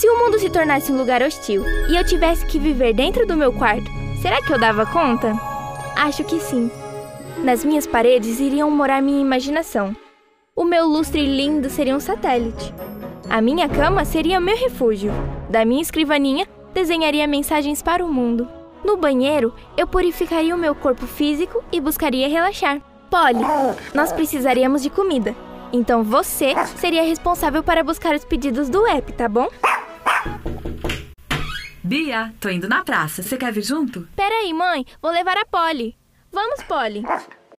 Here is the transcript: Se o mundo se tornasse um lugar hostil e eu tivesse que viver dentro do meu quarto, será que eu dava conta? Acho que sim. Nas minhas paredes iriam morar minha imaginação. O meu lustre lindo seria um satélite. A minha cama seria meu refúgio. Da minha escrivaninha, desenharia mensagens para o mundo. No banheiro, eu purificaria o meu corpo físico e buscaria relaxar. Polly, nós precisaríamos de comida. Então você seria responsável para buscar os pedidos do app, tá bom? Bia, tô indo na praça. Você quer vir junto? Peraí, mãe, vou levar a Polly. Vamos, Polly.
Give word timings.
Se 0.00 0.08
o 0.08 0.16
mundo 0.16 0.38
se 0.38 0.48
tornasse 0.48 0.90
um 0.90 0.96
lugar 0.96 1.22
hostil 1.22 1.62
e 1.90 1.94
eu 1.94 2.02
tivesse 2.02 2.46
que 2.46 2.58
viver 2.58 2.94
dentro 2.94 3.26
do 3.26 3.36
meu 3.36 3.52
quarto, 3.52 3.84
será 4.22 4.40
que 4.40 4.50
eu 4.50 4.58
dava 4.58 4.86
conta? 4.86 5.34
Acho 5.94 6.24
que 6.24 6.40
sim. 6.40 6.70
Nas 7.44 7.62
minhas 7.62 7.86
paredes 7.86 8.40
iriam 8.40 8.70
morar 8.70 9.02
minha 9.02 9.20
imaginação. 9.20 9.94
O 10.56 10.64
meu 10.64 10.86
lustre 10.86 11.26
lindo 11.26 11.68
seria 11.68 11.94
um 11.94 12.00
satélite. 12.00 12.72
A 13.28 13.42
minha 13.42 13.68
cama 13.68 14.06
seria 14.06 14.40
meu 14.40 14.56
refúgio. 14.56 15.12
Da 15.50 15.66
minha 15.66 15.82
escrivaninha, 15.82 16.48
desenharia 16.72 17.26
mensagens 17.26 17.82
para 17.82 18.02
o 18.02 18.10
mundo. 18.10 18.48
No 18.82 18.96
banheiro, 18.96 19.52
eu 19.76 19.86
purificaria 19.86 20.54
o 20.54 20.58
meu 20.58 20.74
corpo 20.74 21.06
físico 21.06 21.62
e 21.70 21.78
buscaria 21.78 22.26
relaxar. 22.26 22.80
Polly, 23.10 23.44
nós 23.94 24.14
precisaríamos 24.14 24.82
de 24.82 24.88
comida. 24.88 25.36
Então 25.74 26.02
você 26.02 26.54
seria 26.78 27.02
responsável 27.02 27.62
para 27.62 27.84
buscar 27.84 28.14
os 28.14 28.24
pedidos 28.24 28.70
do 28.70 28.86
app, 28.86 29.12
tá 29.12 29.28
bom? 29.28 29.48
Bia, 31.82 32.32
tô 32.38 32.48
indo 32.48 32.68
na 32.68 32.84
praça. 32.84 33.22
Você 33.22 33.36
quer 33.36 33.52
vir 33.52 33.62
junto? 33.62 34.06
Peraí, 34.14 34.52
mãe, 34.52 34.84
vou 35.02 35.10
levar 35.10 35.36
a 35.36 35.44
Polly. 35.44 35.96
Vamos, 36.32 36.62
Polly. 36.62 37.02